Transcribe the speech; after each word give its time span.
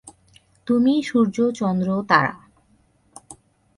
তুমিই 0.67 1.01
সূর্য, 1.03 1.37
চন্দ্র, 1.51 1.89
তারা। 2.07 2.33